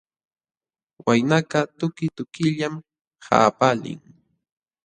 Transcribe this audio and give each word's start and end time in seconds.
Waynakaq 1.05 1.67
tuki 1.79 2.05
tukillam 2.15 2.73
qapalin. 3.25 3.99